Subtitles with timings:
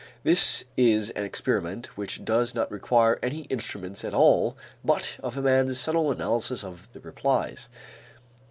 [0.23, 5.79] This is an experiment which does not require any instruments at all but a man's
[5.79, 7.69] subtle analysis of the replies.